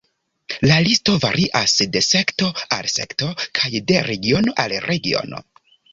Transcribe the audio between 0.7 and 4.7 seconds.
listo varias de sekto al sekto, kaj de regiono